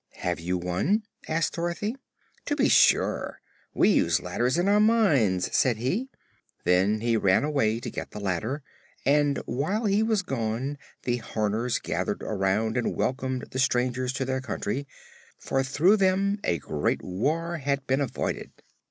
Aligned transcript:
"Have 0.15 0.39
you 0.39 0.57
one?" 0.57 1.03
asked 1.27 1.53
Dorothy. 1.53 1.95
"To 2.47 2.55
be 2.55 2.69
sure. 2.69 3.39
We 3.75 3.89
use 3.89 4.19
ladders 4.19 4.57
in 4.57 4.67
our 4.67 4.79
mines," 4.79 5.55
said 5.55 5.77
he. 5.77 6.09
Then 6.63 7.01
he 7.01 7.15
ran 7.17 7.43
away 7.43 7.79
to 7.79 7.91
get 7.91 8.09
the 8.09 8.19
ladder, 8.19 8.63
and 9.05 9.37
while 9.45 9.85
he 9.85 10.01
was 10.01 10.23
gone 10.23 10.79
the 11.03 11.17
Horners 11.17 11.77
gathered 11.77 12.23
around 12.23 12.77
and 12.77 12.95
welcomed 12.95 13.45
the 13.51 13.59
strangers 13.59 14.11
to 14.13 14.25
their 14.25 14.41
country, 14.41 14.87
for 15.37 15.61
through 15.63 15.97
them 15.97 16.39
a 16.43 16.57
great 16.57 17.03
war 17.03 17.57
had 17.57 17.85
been 17.85 18.01
avoided. 18.01 18.49